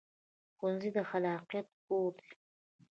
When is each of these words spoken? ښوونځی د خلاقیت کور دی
ښوونځی 0.57 0.89
د 0.95 0.97
خلاقیت 1.09 1.67
کور 1.85 2.11
دی 2.19 2.31